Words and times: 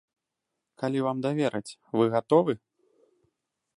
Калі 0.83 1.03
вам 1.07 1.17
давераць, 1.27 1.75
вы 2.01 2.09
гатовы? 2.17 2.53